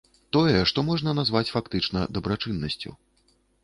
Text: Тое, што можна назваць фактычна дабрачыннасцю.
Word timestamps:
Тое, 0.37 0.55
што 0.71 0.85
можна 0.87 1.15
назваць 1.19 1.53
фактычна 1.55 2.09
дабрачыннасцю. 2.19 3.01